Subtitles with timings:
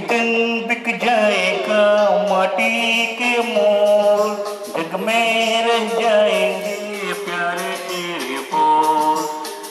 [0.00, 4.36] दिन बिक जाएगा माटी के मोल।
[4.76, 9.24] जग में रह जाएँगे प्यारे तेरे बोल।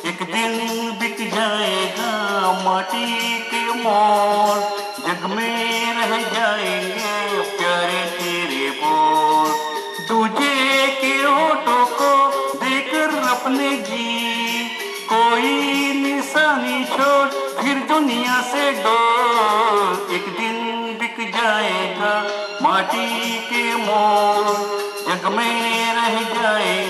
[0.09, 0.57] एक दिन
[0.99, 2.11] बिक जाएगा
[2.65, 4.59] माटी के मोल।
[5.07, 9.49] जग में रह जाएँगे प्यारे तेरे बोल।
[10.07, 12.27] दूजे के ओटो को
[12.65, 14.67] देकर अपने जी।
[15.13, 17.27] कोई निशानी छोड़
[17.61, 19.06] फिर दुनिया से डोल।
[23.49, 24.45] के मोल
[25.07, 26.86] जग में रह जाएँगे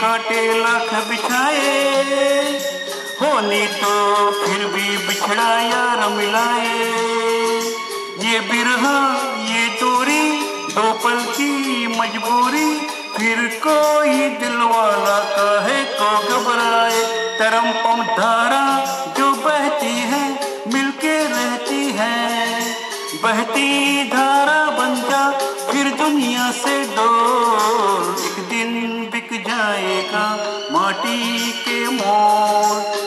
[0.00, 1.70] कांटे लाख बिछाए।
[3.20, 3.94] होनी तो
[4.32, 6.76] फिर भी बिछड़ा यार मिलाए
[8.22, 8.98] ये बिरहा,
[9.44, 10.24] ये दूरी
[10.74, 12.68] दो पल की मजबूरी,
[13.16, 17.02] फिर कोई दिल वाला काहे को घबराए।
[17.38, 18.64] तरम पम धारा
[19.18, 20.24] जो बहती है,
[20.74, 22.16] मिलके रहती है।
[23.22, 25.30] बहती धारा बन जा,
[25.70, 27.08] फिर दुनिया से दो
[29.68, 30.26] जाएगा
[30.72, 32.97] माटी के मोल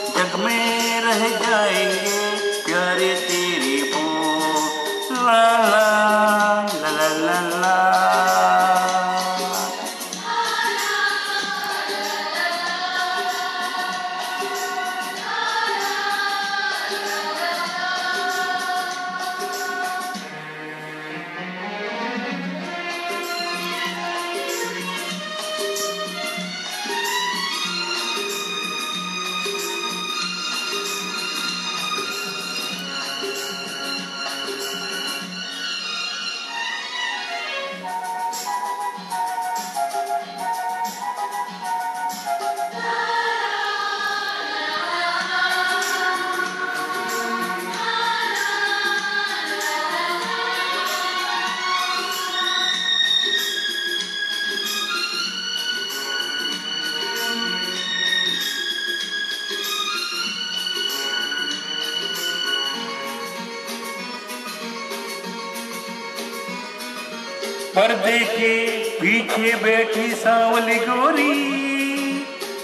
[69.32, 71.34] पीछे बैठी सांवली गोरी,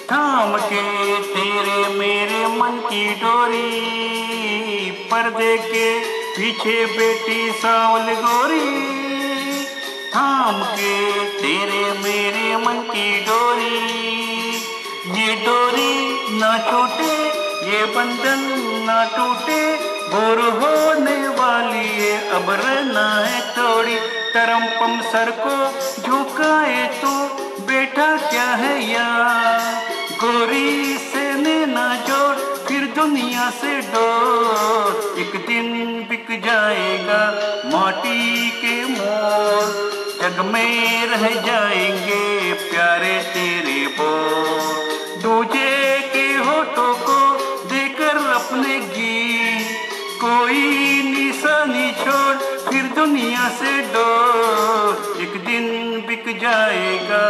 [0.03, 0.81] थाम के
[1.25, 5.87] तेरे मेरे मन की डोरी। पर्दे के
[6.33, 8.67] पीछे बैठी सांवली गोरी,
[10.11, 10.95] थाम के
[11.37, 13.79] तेरे मेरे मन की डोरी।
[15.19, 15.93] ये डोरी
[16.39, 17.13] ना छूटे
[17.69, 18.41] ये बंधन
[18.87, 19.63] ना टूटे
[20.07, 23.95] बोर होने वाली है अब रहना है थोड़ी।
[24.33, 25.55] तरम पम सर को
[26.01, 27.11] झुकाए तो
[27.65, 29.83] बेटा क्या है यार?
[30.13, 31.27] गोरी से
[31.65, 32.35] ना जोड़,
[32.67, 35.67] फिर दुनिया से डोर। एक दिन
[36.09, 37.21] बिक जाएगा
[37.65, 39.87] माटी के मोर।
[40.21, 45.76] जग में रह जाएँगे प्यारे तेरे बोल दूजे
[53.49, 55.65] से डोर एक दिन
[56.07, 57.21] बिक जाएगा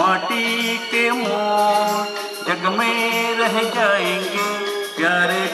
[0.00, 2.06] माटी के मोर।
[2.48, 4.46] जग में रह जाएँगे
[4.96, 5.46] प्यारे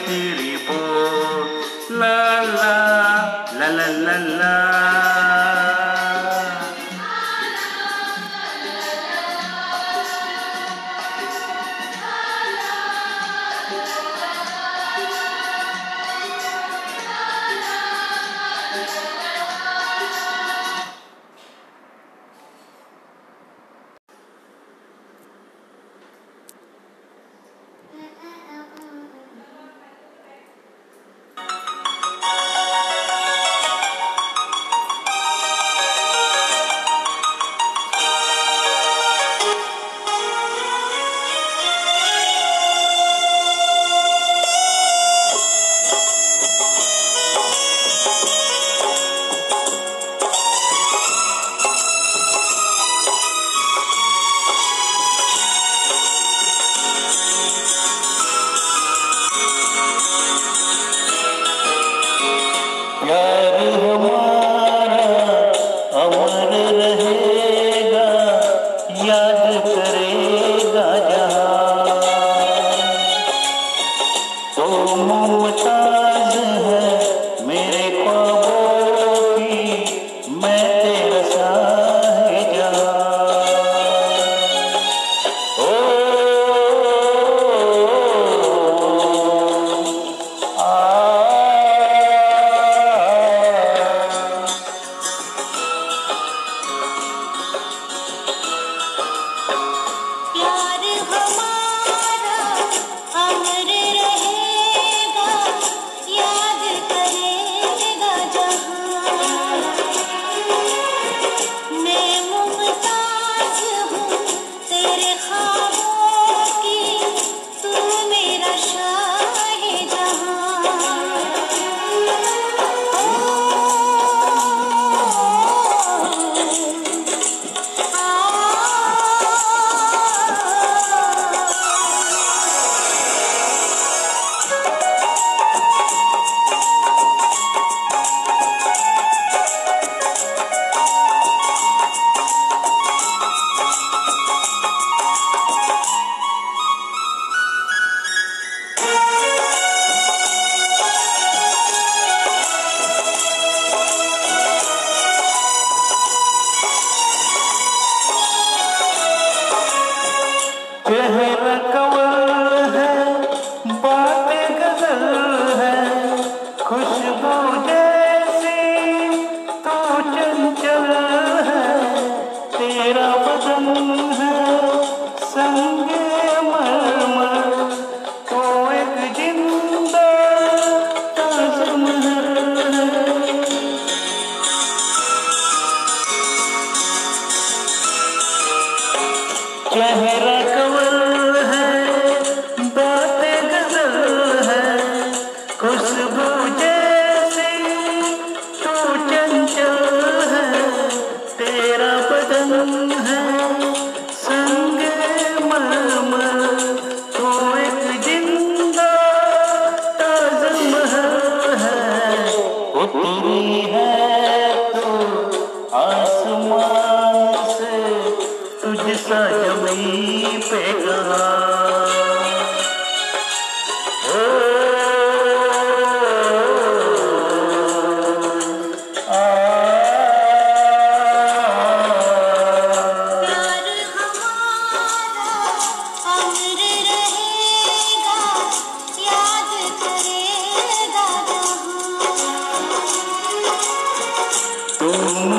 [244.87, 245.36] Como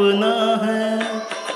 [0.00, 0.98] सपना है,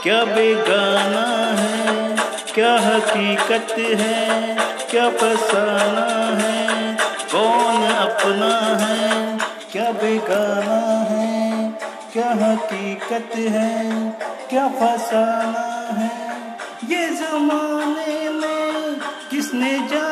[0.03, 1.25] क्या बेगाना
[1.61, 2.17] है,
[2.55, 4.57] क्या हकीकत है,
[4.91, 6.07] क्या फसाना
[6.41, 6.97] है,
[7.33, 8.53] कौन अपना
[8.85, 9.39] है,
[9.73, 11.71] क्या बेगाना है,
[12.13, 13.71] क्या हकीकत है,
[14.51, 15.67] क्या फसाना
[16.01, 16.11] है?
[16.89, 20.04] ये जमाने में किसने जा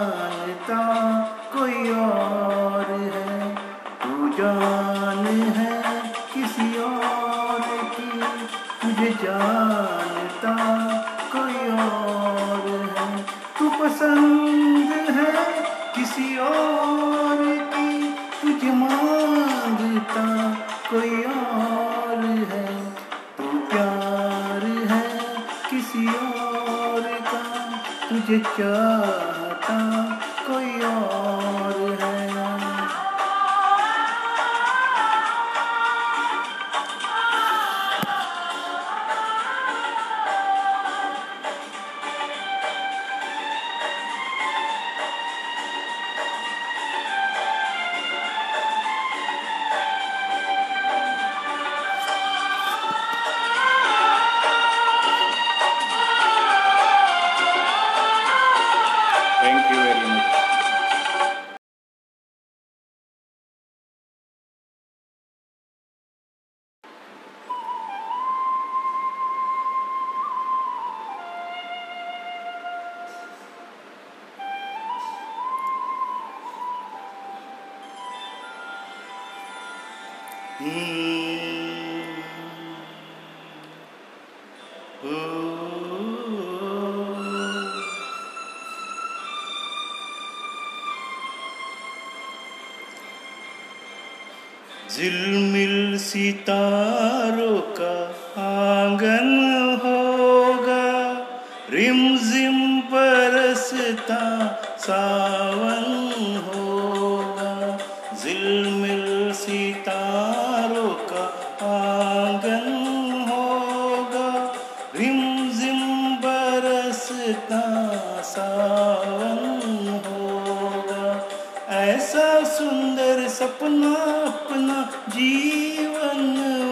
[121.79, 123.93] ऐसा सुंदर सपना
[124.27, 124.81] अपना
[125.15, 126.21] जीवन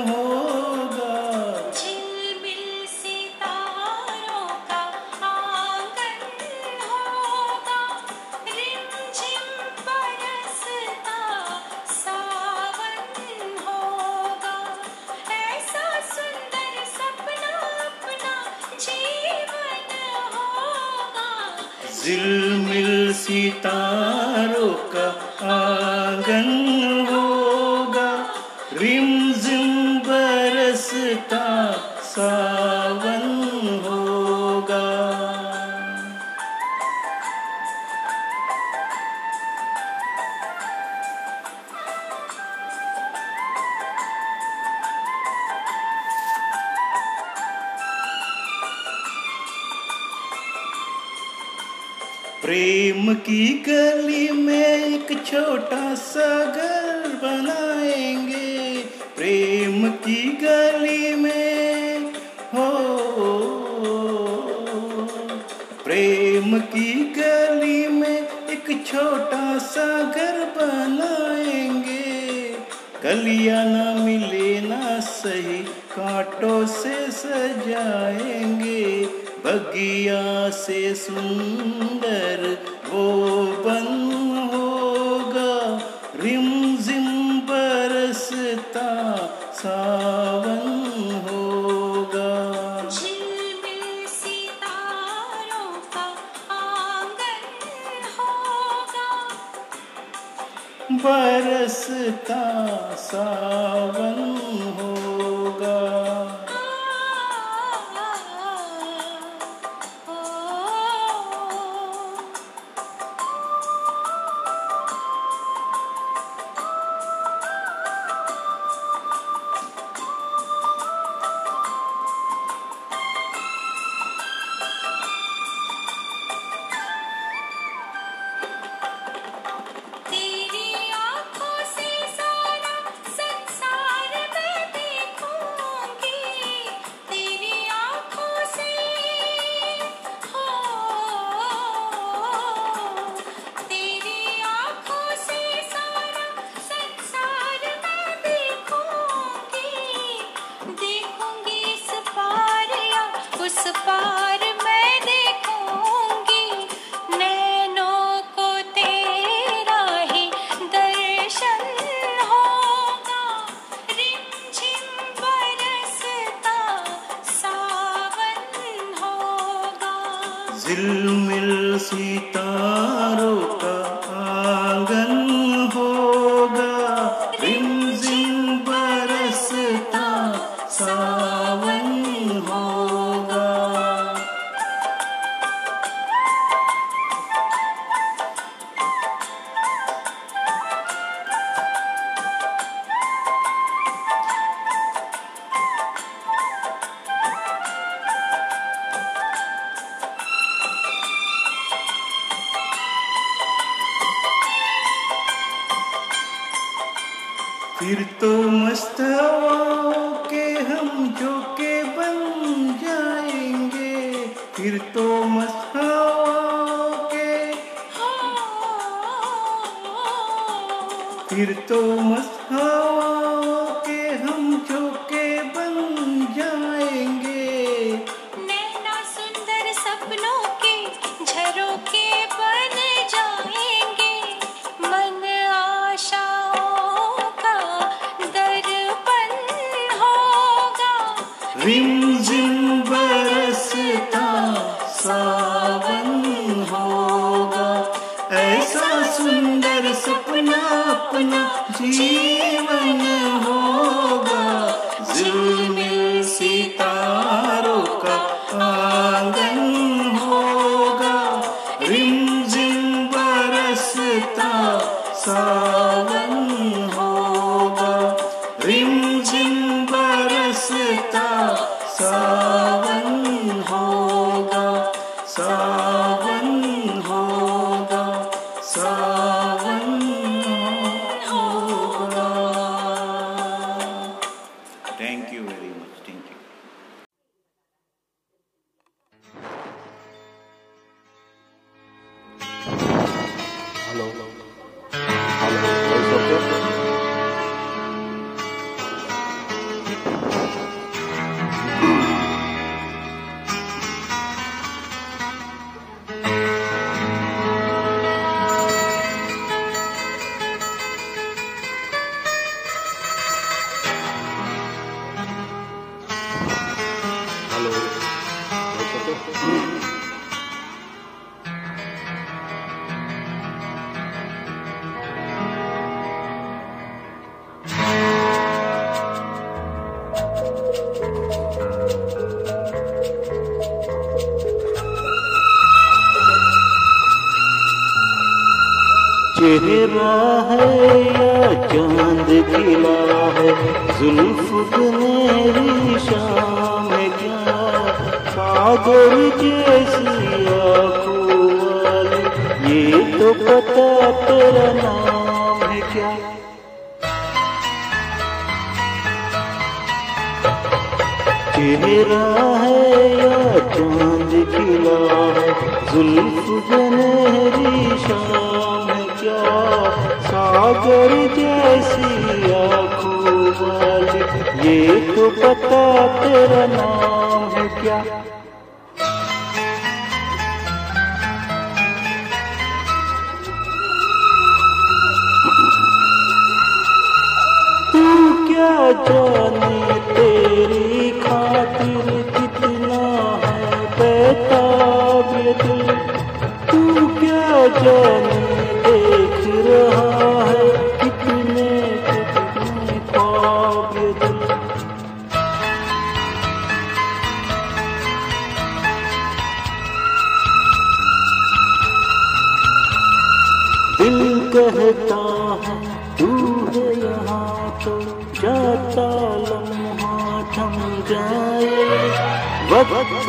[0.09, 0.16] होगा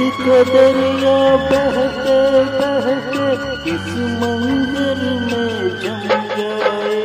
[0.08, 1.16] जो दरिया
[1.50, 2.16] बहते
[2.58, 3.26] बहते
[3.72, 3.88] इस
[4.20, 6.04] मंदिर में जम
[6.36, 7.02] गए।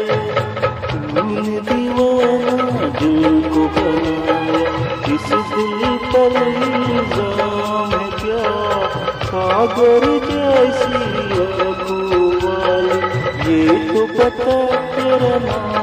[0.89, 4.63] तूने दीवाना दिल को बनाया
[5.15, 8.47] इस दिल पर इल्ज़ाम क्या?
[9.27, 11.03] सागर जैसी
[11.67, 11.97] अबू
[13.47, 13.61] ये
[13.93, 14.57] तो पता
[14.95, 15.82] तेरा नाम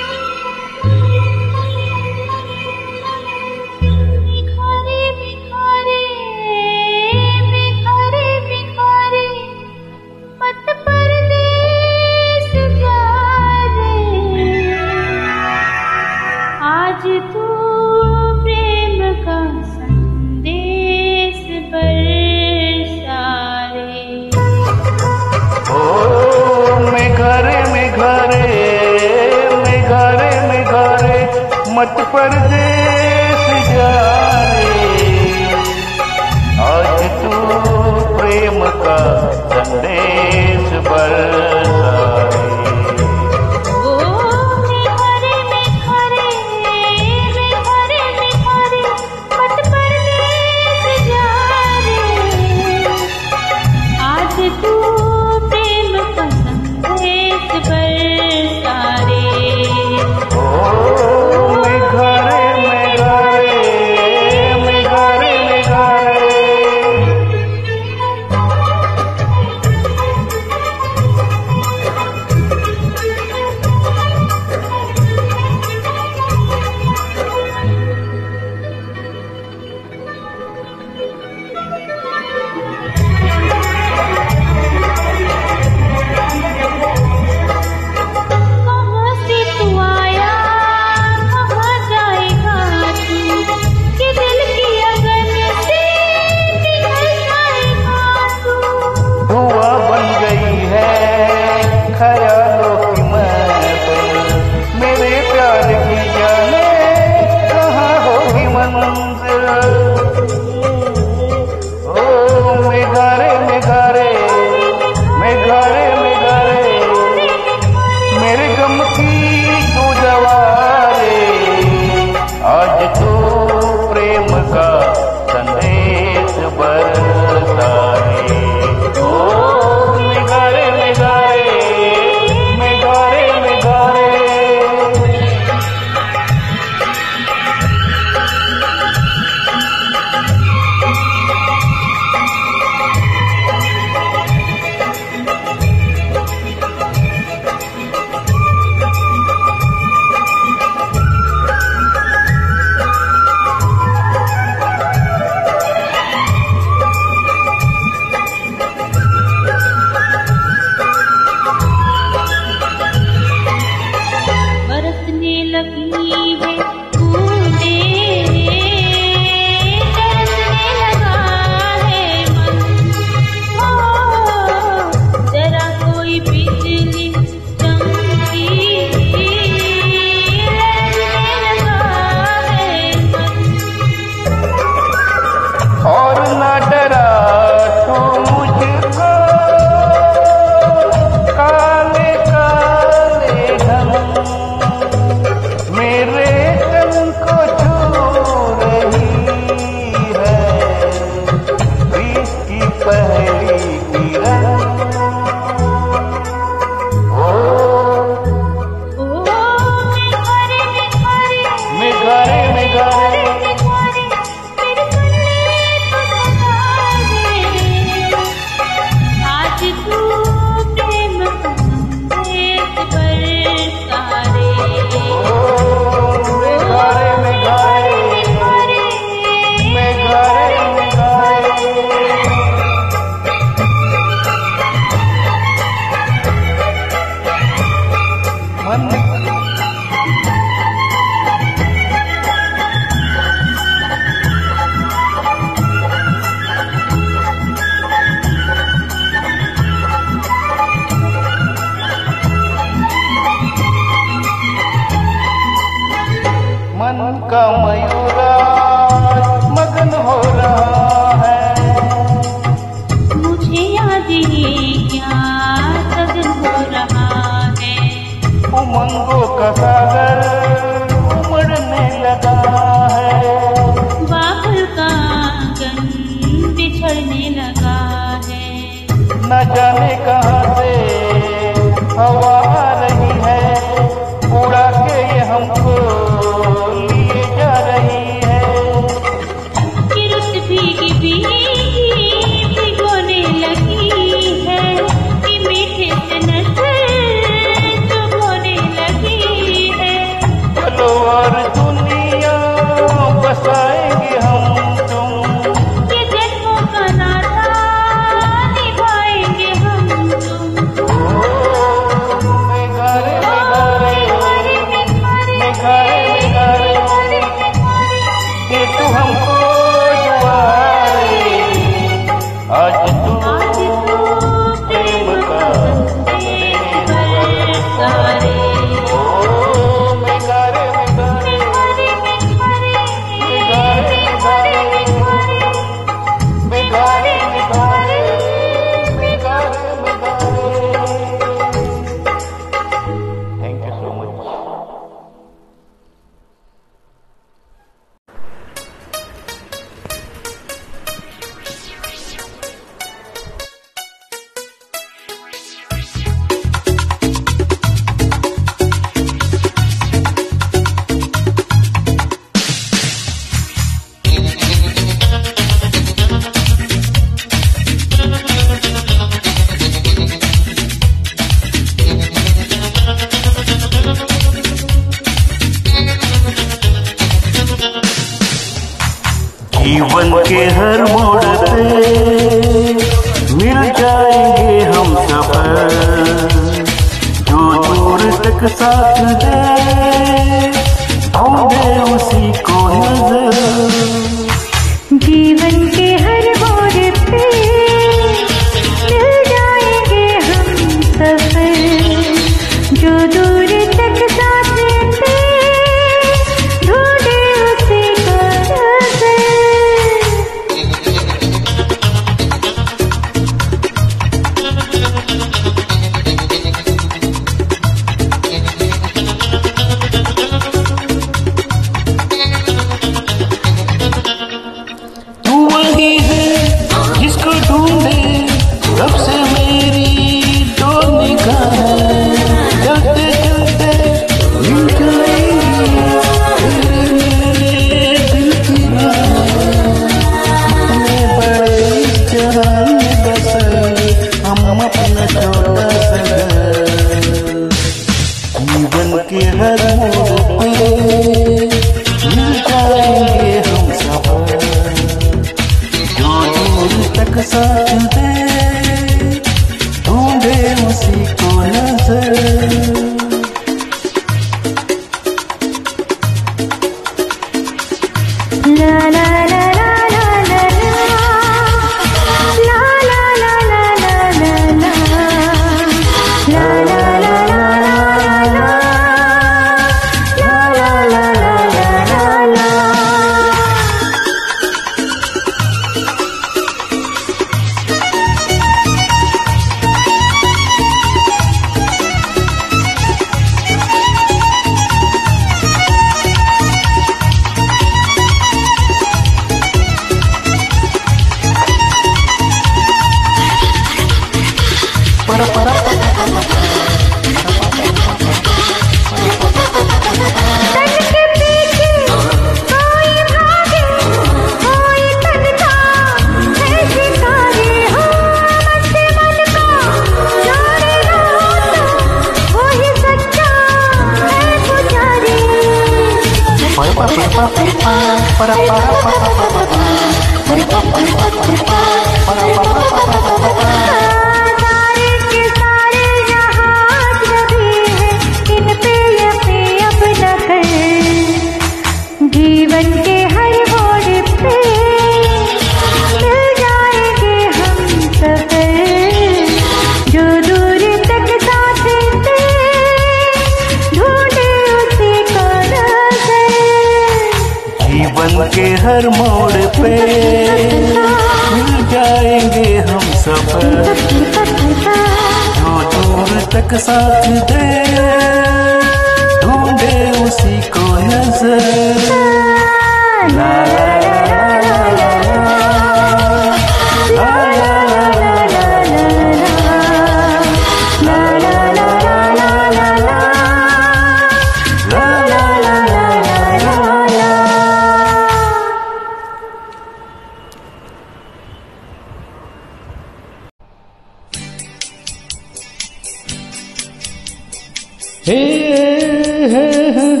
[598.03, 600.00] 嘿嘿嘿嘿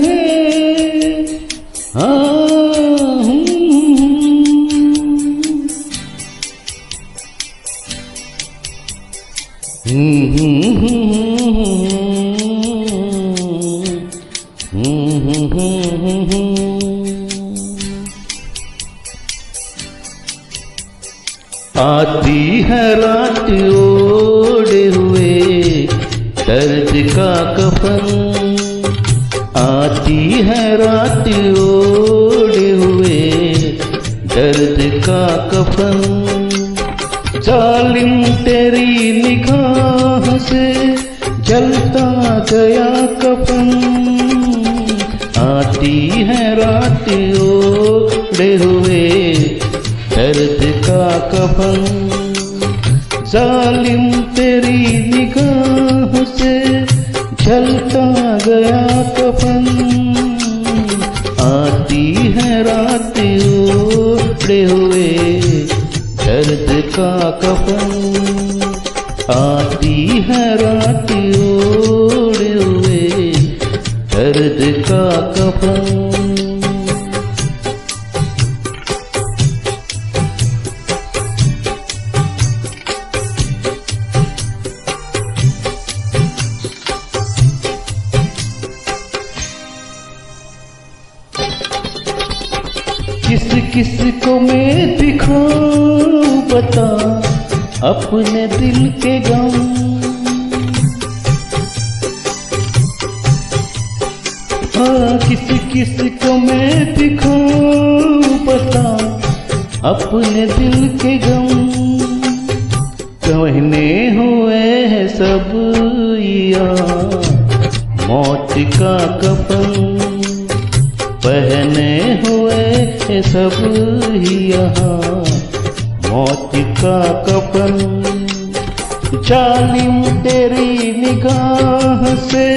[131.01, 132.47] निगाह से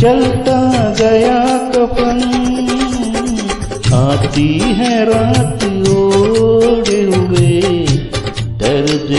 [0.00, 0.58] जलता
[1.00, 1.40] गया
[1.74, 2.20] कपन
[3.96, 4.48] आती
[4.80, 7.60] है रात ओढ़ हुए
[8.62, 9.10] दर्द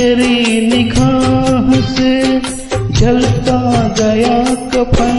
[0.00, 2.12] तेरी निगाह से
[3.00, 3.58] जलता
[3.98, 4.38] गया
[4.74, 5.18] कफन।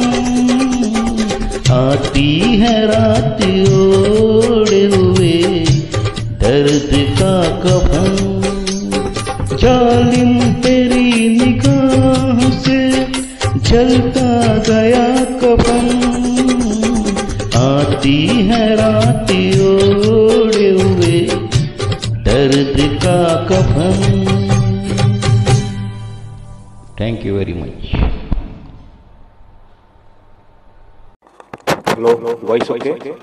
[1.72, 2.30] आती
[2.62, 5.38] है रात ओढ़े हुए
[6.42, 8.18] दर्द का कफन।
[9.58, 12.82] जालिम तेरी निगाह से
[13.70, 14.31] जलता
[32.82, 33.16] quê?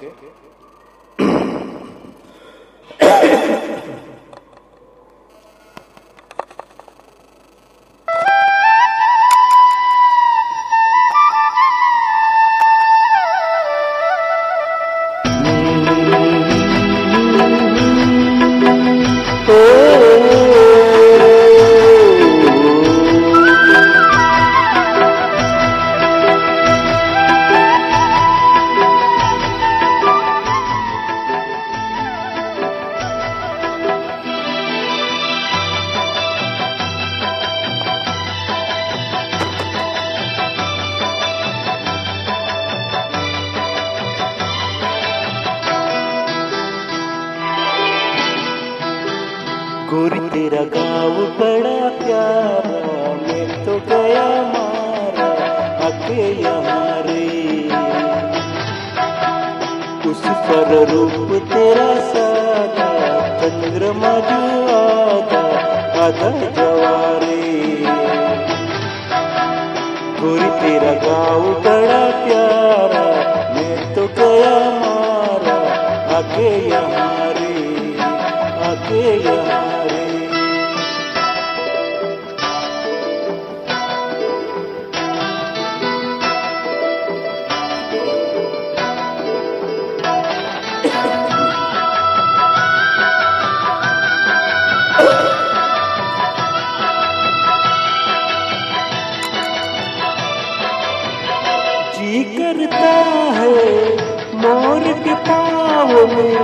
[102.49, 102.93] बिखरता
[103.33, 103.97] है,
[104.35, 106.37] मोर के पाँव में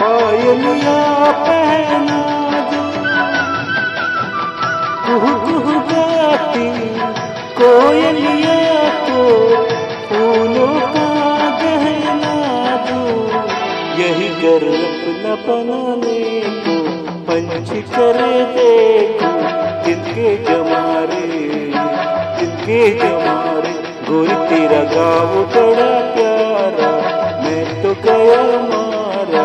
[0.00, 1.00] पायलिया
[1.32, 2.20] पहना
[2.70, 2.84] दो।
[5.06, 6.68] कुह कुह गाती
[7.58, 8.58] कोयलिया
[9.08, 9.24] को,
[10.08, 11.08] फूलों का
[11.62, 12.34] गहना
[12.86, 13.02] दो।
[14.02, 16.78] यही कर अपना बनाने को,
[17.22, 18.20] पंच कर
[18.56, 19.32] देखो,
[19.84, 21.20] जिनके जमारे
[22.38, 23.61] जिनके जमारे
[24.12, 26.90] कोई तेरा गाँव बड़ा प्यारा
[27.44, 29.44] मैं तो गया मारा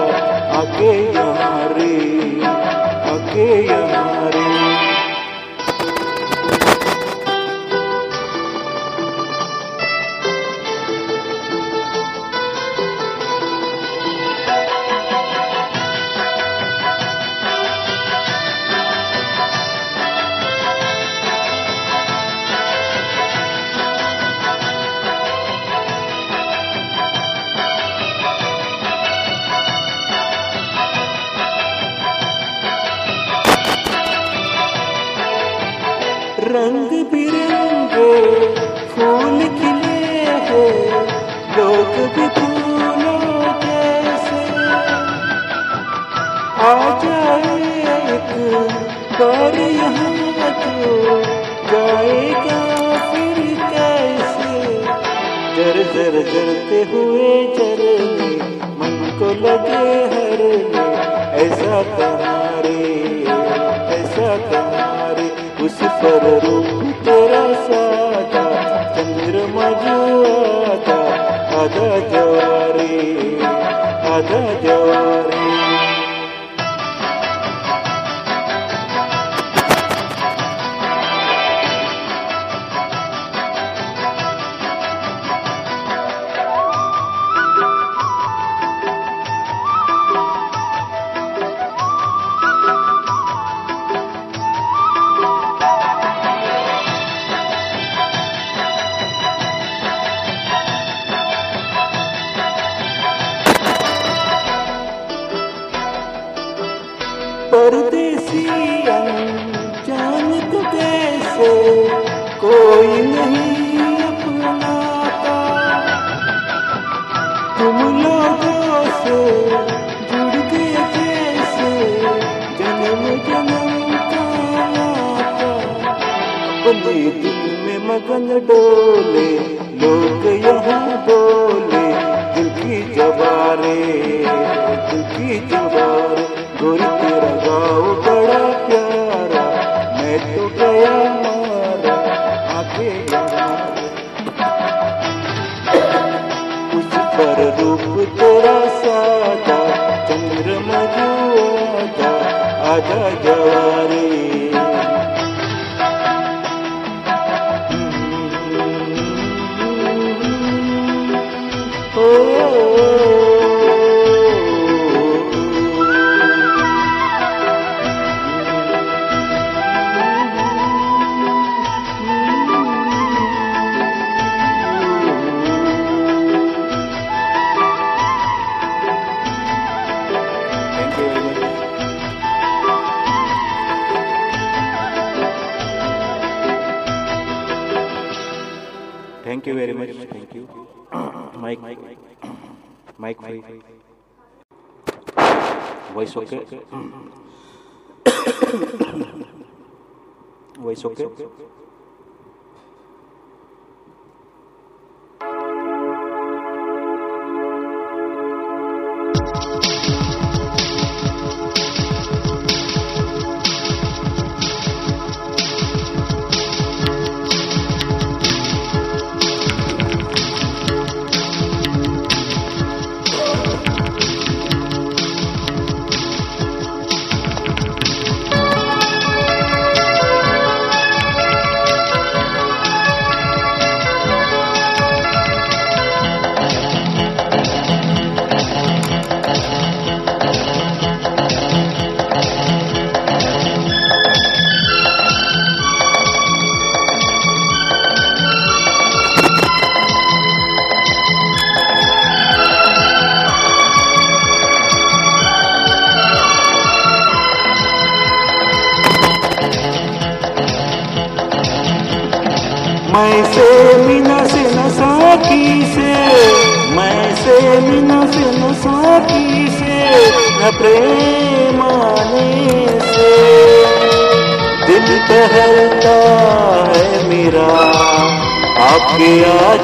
[0.58, 1.96] आके यहाँ रे
[3.14, 3.48] आके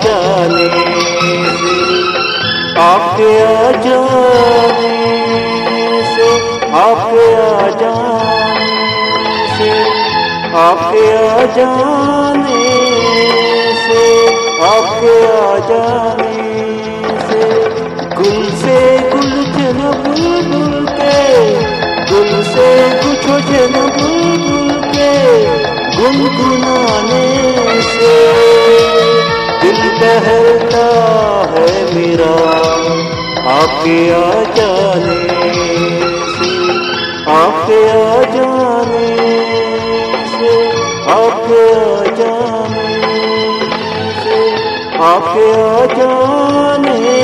[0.04, 0.93] जाने।
[1.64, 1.84] से
[2.82, 4.93] आपके आ जाने
[6.16, 6.28] से,
[6.78, 8.58] आपके आ जाने
[9.58, 9.72] से,
[10.58, 12.66] आपके आ जाने
[13.84, 14.04] से,
[14.66, 16.43] आपके आ जाने
[17.28, 17.41] से,
[18.16, 18.78] गुल से
[19.10, 21.20] गुलशन बुलबुल के,
[22.12, 22.70] गुल से
[23.04, 25.12] गुलशन बुलबुल के,
[25.97, 27.26] गुनगुनाने
[27.82, 28.83] से।
[30.04, 30.86] बहता
[31.51, 32.32] है मेरा
[33.51, 35.16] आपके आ जाने।
[36.34, 36.49] से
[37.34, 39.08] आपके आ जाने
[40.34, 40.51] से
[41.14, 42.88] आपके आ जाने
[44.24, 44.39] से
[45.10, 47.23] आपके आ जाने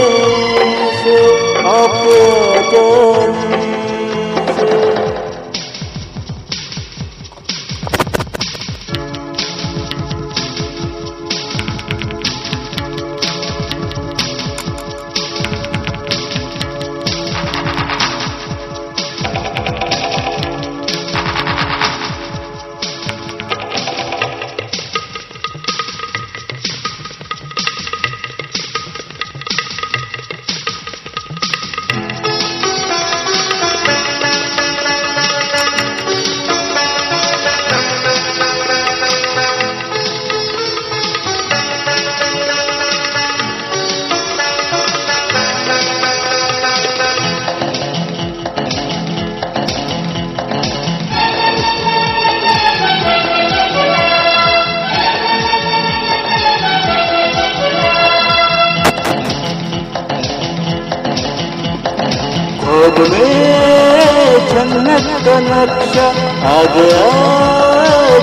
[65.30, 66.07] का नक्शा
[66.47, 67.09] आ गया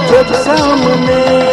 [0.06, 1.46] जब सामने।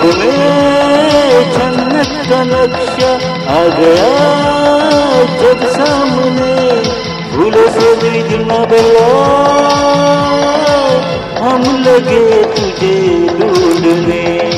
[0.00, 3.12] खुद में जन्नत का नक्शा
[3.54, 4.10] आ गया
[5.40, 6.82] जब सामने।
[7.68, 7.94] से
[11.42, 12.96] हम लगे तुझे
[13.28, 14.49] ढूँढने।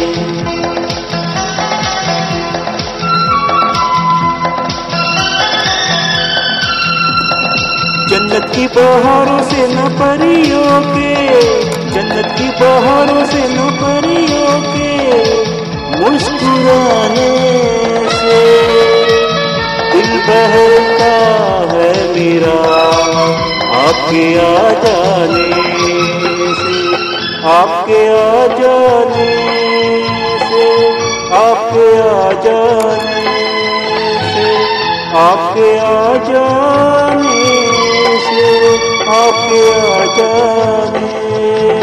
[8.54, 11.12] की बहारों से न परियों के,
[11.92, 14.92] जन्नत की बहारों से न परियों के,
[16.00, 17.30] मुस्कुराने
[18.16, 18.40] से
[19.92, 21.12] दिल बहलता
[21.72, 22.58] है मेरा,
[23.82, 25.48] आपके आ जाने
[26.60, 26.78] से,
[27.54, 29.30] आपके आ जाने
[30.48, 30.66] से,
[31.42, 33.36] आपके आ जाने
[34.32, 34.50] से,
[35.24, 37.41] आपके आ जाने
[39.14, 41.81] आपके आ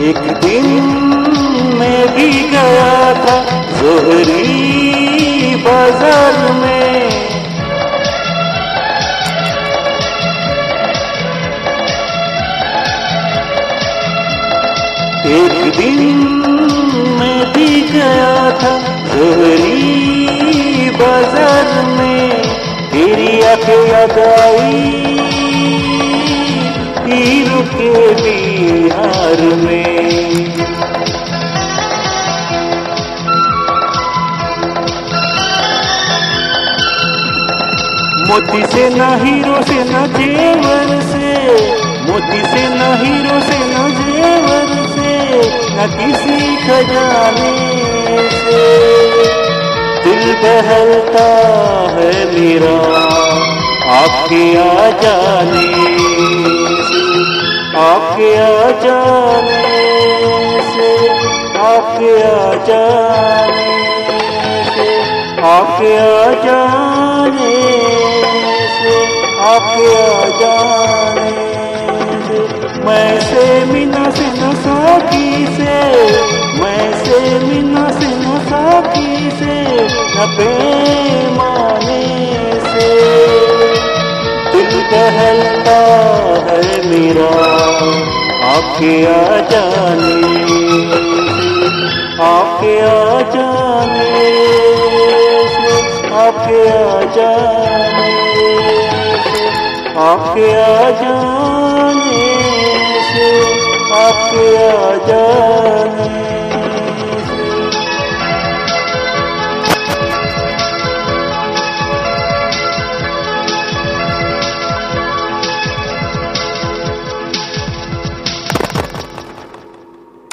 [0.00, 0.66] एक दिन
[1.78, 2.92] मैं भी गया
[3.24, 3.36] था
[3.78, 6.68] जोहरी बाज़ार में।
[15.30, 16.00] एक दिन
[17.18, 18.72] मैं भी गया था
[19.12, 20.29] जोहरी
[21.00, 22.42] बाज़ार में
[22.92, 25.10] तेरी याद आई।
[27.70, 29.90] के बिहार में।
[38.28, 41.32] मोती से न हीरो से न जेवर से,
[42.10, 45.16] मोती से न हीरो से न जेवर से,
[45.76, 47.54] न किसी खजाने
[48.30, 49.29] से।
[50.20, 51.26] दिल टहलता
[51.92, 52.72] है मेरा।
[53.90, 55.62] आपके आ जाने,
[57.80, 59.62] आपके आ जाने
[60.72, 60.90] से,
[61.60, 63.70] आपके आ जाने
[64.68, 64.88] से,
[65.44, 67.54] आपके आ जाने
[68.76, 68.94] से,
[69.46, 71.30] आपके आ जाने
[72.26, 72.38] से,
[72.84, 76.39] मैं से मीना से नसाकी से
[76.80, 79.54] मैं से मीना से नसाकी से
[80.12, 82.04] न बेमाने
[82.66, 82.86] से।
[84.52, 85.76] दिल टहलता
[86.46, 87.28] है मेरा
[88.52, 90.14] आपके आ जाने।
[92.28, 94.08] आपके आ जाने
[96.22, 98.08] आपके आ जाने
[100.06, 102.22] आपके आ जाने
[103.10, 103.28] से
[104.00, 106.19] आपके आ जाने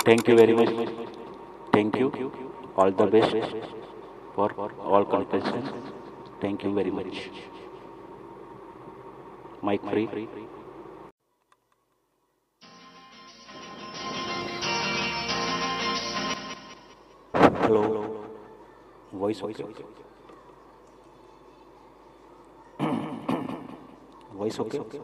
[0.08, 0.70] Thank you very much.
[1.74, 2.32] Thank you.
[2.78, 3.36] All the best
[4.36, 4.50] for
[4.92, 5.70] all contestants.
[6.40, 7.30] Thank you very much.
[9.62, 10.08] Mic free.
[17.34, 17.84] Hello.
[19.12, 19.66] Voice okay?
[24.38, 25.02] Voice okay?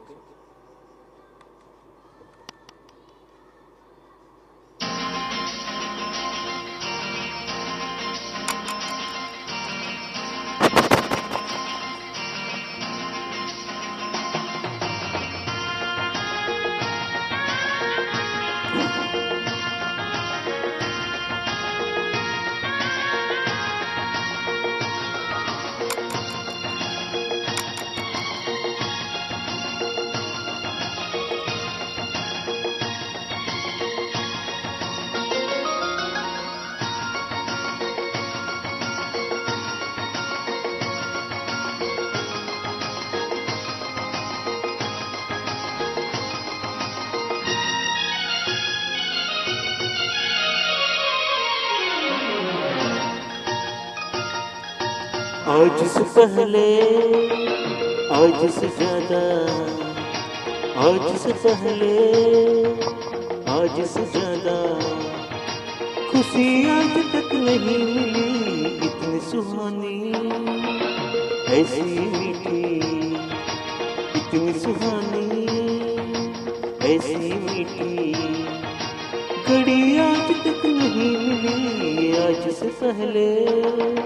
[56.24, 56.68] पहले।
[58.16, 59.22] आज से ज़्यादा,
[60.82, 61.96] आज से पहले।
[63.52, 64.56] आज से ज़्यादा,
[66.12, 68.30] खुशी आज तक नहीं मिली
[68.86, 70.00] इतनी सुहानी।
[71.58, 72.64] ऐसी मीठी
[74.20, 75.28] इतनी सुहानी।
[76.94, 78.12] ऐसी मीठी
[79.44, 84.03] घड़ी आज तक नहीं मिली, आज से पहले।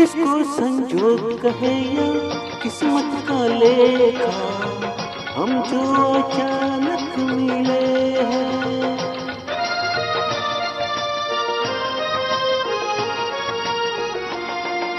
[0.00, 2.04] इसको संजोग कहे या
[2.62, 4.30] किस्मत का लेखा
[5.32, 5.80] हम जो
[6.12, 7.80] अचानक मिले
[8.28, 8.96] हैं।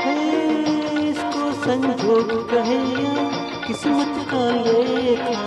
[0.04, 3.16] है, इसको संजोग कहे या
[3.68, 5.42] किस्मत का लेखा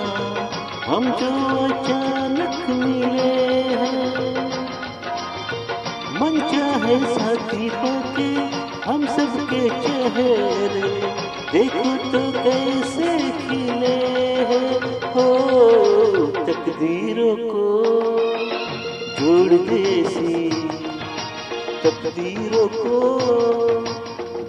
[0.86, 1.32] हम जो
[1.64, 3.32] अचानक मिले
[3.74, 4.44] हैं।
[6.20, 8.32] मन चाहे साथी होके
[8.84, 9.04] हम
[9.54, 10.88] सबके चेहरे,
[11.52, 13.96] देखो तो कैसे खिले
[14.50, 14.78] हैं।
[15.14, 15.26] हो,
[16.38, 17.66] तकदीरों को
[19.18, 20.50] जोड़ देसी
[21.84, 22.98] तकदीरों को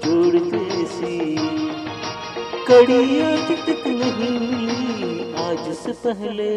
[0.06, 1.18] जोड़ देसी
[2.68, 6.54] कड़ी आज तक नहीं मिली आज से पहले।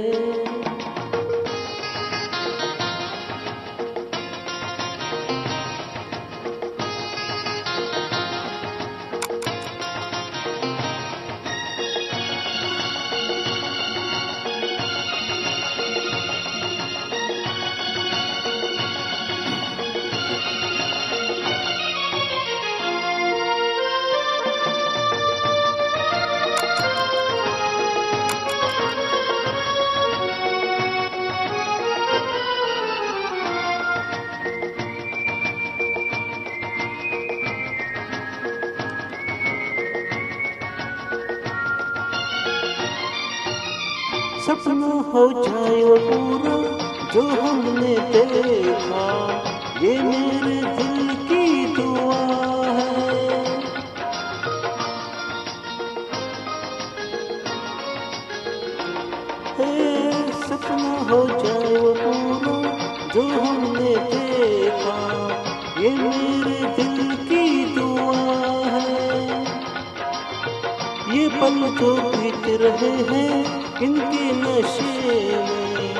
[74.28, 75.94] इनके नशे में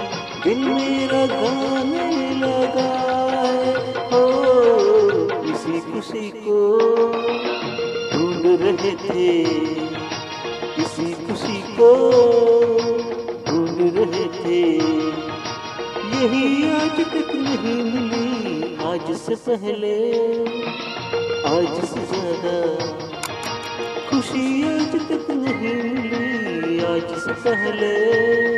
[0.44, 2.90] दिल मेरा गाने लगा
[3.32, 3.72] है
[5.50, 6.58] इसी खुशी को
[8.12, 9.30] ढूंढ रहे थे।
[10.82, 11.90] इसी खुशी को
[13.48, 14.60] ढूंढ रहे थे।
[16.14, 19.96] यही आज तक नहीं मिली, आज से पहले,
[21.48, 22.56] आज से ज़्यादा।
[24.10, 26.27] खुशी आज तक नहीं मिली।
[26.88, 28.57] आज से पहले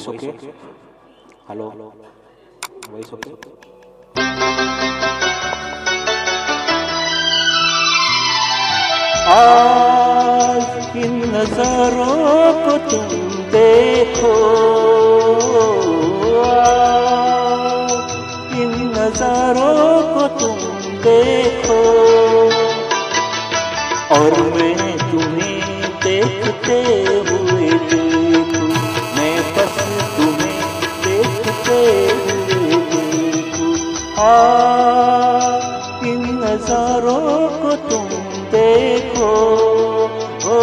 [0.00, 0.32] Voice okay?
[1.46, 1.92] Hello.
[2.88, 3.34] Voice okay?
[9.30, 12.16] आज इन नजारों
[12.62, 13.10] को तुम
[13.52, 14.32] देखो
[18.62, 20.56] इन नजारों को तुम
[21.04, 21.80] देखो
[24.16, 25.60] और मैं तुम्हें
[26.06, 27.39] देखते हुए
[36.04, 38.06] इन नजारों को तुम
[38.50, 39.32] देखो।
[40.46, 40.58] ओ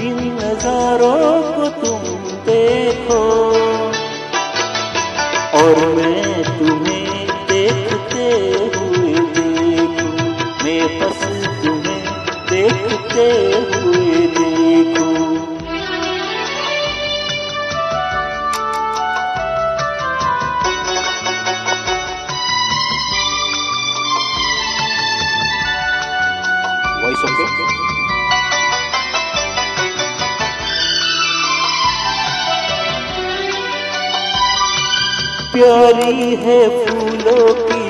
[0.00, 2.02] इन नजारों को तुम
[2.46, 3.22] देखो।
[5.58, 8.26] और मैं तुम्हें देखते
[8.76, 10.28] हुए देखूँ।
[10.64, 11.20] मैं बस
[11.64, 12.04] तुम्हें
[12.50, 13.53] देखते
[35.54, 37.83] प्यारी है फूलों की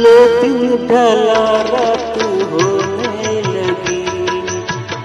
[0.00, 2.14] लो दिन ढला रात
[2.52, 4.02] होने लगी।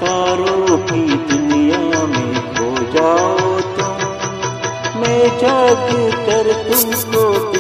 [0.01, 5.87] तारों की दुनिया में खो जाओ तुम। मैं जाग
[6.27, 7.54] कर तुमको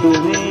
[0.00, 0.47] 嗯。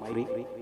[0.00, 0.59] 三。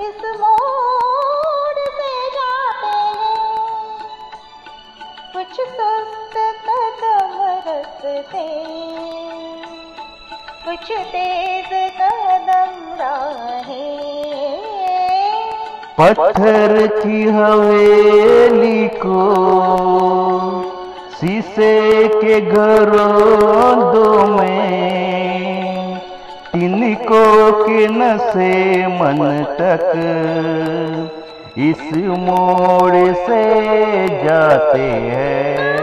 [0.00, 3.98] इस मोड़ से जाते हैं।
[5.32, 7.34] कुछ सुस्त कदम
[7.68, 8.22] रखते
[10.64, 14.14] कुछ तेज कदम राहें।
[15.98, 19.20] पत्थर की हवेली को
[21.24, 25.98] शीशे के घरों दो में,
[26.52, 29.86] तिनको के नशे मन तक?
[31.58, 33.42] इस मोड़ से
[34.24, 35.73] जाते हैं।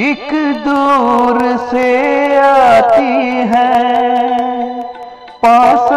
[0.00, 0.30] एक
[0.64, 1.38] दूर
[1.70, 1.86] से
[2.36, 3.16] आती
[3.48, 3.72] है,
[5.42, 5.88] पास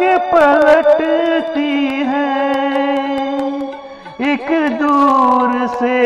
[0.00, 1.74] के पलटती
[2.08, 2.32] है।
[4.32, 4.48] एक
[4.80, 5.98] दूर से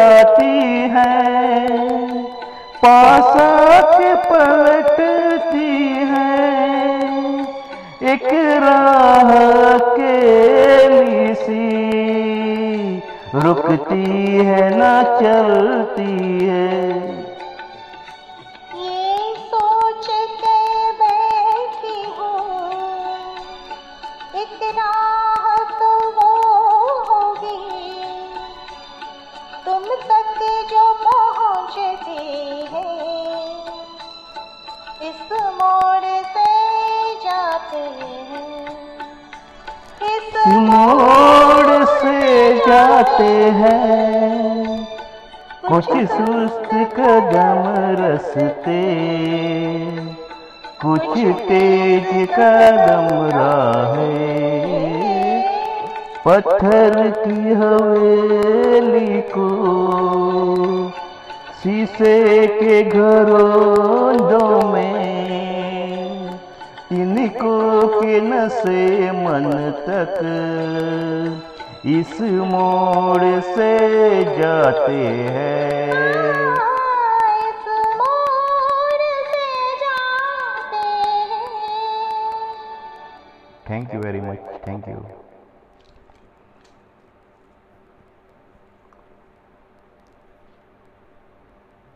[0.00, 0.56] आती
[0.94, 1.16] है,
[2.82, 3.32] पास
[3.92, 5.72] के पलटती
[6.12, 6.32] है।
[8.12, 8.28] एक
[8.62, 9.32] राह
[13.70, 14.04] रुकती
[14.36, 16.93] है ना चलती है।